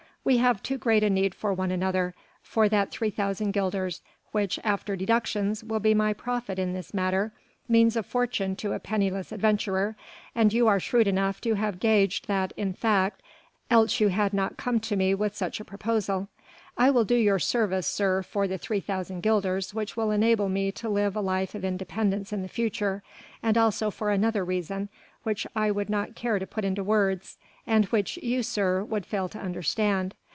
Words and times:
we 0.23 0.37
have 0.37 0.61
too 0.61 0.77
great 0.77 1.01
a 1.01 1.09
need 1.09 1.33
for 1.33 1.51
one 1.51 1.71
another; 1.71 2.13
for 2.43 2.69
that 2.69 2.91
3,000 2.91 3.49
guilders 3.51 4.03
which, 4.31 4.59
after 4.63 4.95
deductions, 4.95 5.63
will 5.63 5.79
be 5.79 5.95
my 5.95 6.13
profit 6.13 6.59
in 6.59 6.73
this 6.73 6.93
matter 6.93 7.31
means 7.67 7.95
a 7.95 8.03
fortune 8.03 8.55
to 8.55 8.71
a 8.73 8.79
penniless 8.79 9.31
adventurer, 9.31 9.95
and 10.35 10.53
you 10.53 10.67
are 10.67 10.79
shrewd 10.79 11.07
enough 11.07 11.41
to 11.41 11.55
have 11.55 11.79
gauged 11.79 12.27
that 12.27 12.53
fact, 12.77 13.23
else 13.71 13.99
you 13.99 14.09
had 14.09 14.31
not 14.31 14.57
come 14.57 14.79
to 14.79 14.95
me 14.95 15.15
with 15.15 15.35
such 15.35 15.59
a 15.59 15.65
proposal. 15.65 16.27
I 16.77 16.91
will 16.91 17.03
do 17.03 17.15
you 17.15 17.37
service, 17.39 17.87
sir, 17.87 18.21
for 18.21 18.47
the 18.47 18.57
3,000 18.59 19.21
guilders 19.21 19.73
which 19.73 19.97
will 19.97 20.11
enable 20.11 20.49
me 20.49 20.71
to 20.73 20.87
live 20.87 21.15
a 21.15 21.21
life 21.21 21.53
of 21.55 21.65
independence 21.65 22.31
in 22.31 22.43
the 22.43 22.47
future, 22.47 23.03
and 23.41 23.57
also 23.57 23.89
for 23.91 24.11
another 24.11 24.45
reason, 24.45 24.87
which 25.23 25.45
I 25.55 25.69
would 25.71 25.89
not 25.89 26.15
care 26.15 26.39
to 26.39 26.47
put 26.47 26.63
into 26.65 26.83
words, 26.83 27.37
and 27.67 27.85
which 27.87 28.17
you, 28.17 28.41
sir, 28.41 28.83
would 28.83 29.05
fail 29.05 29.29
to 29.29 29.37
understand. 29.37 30.15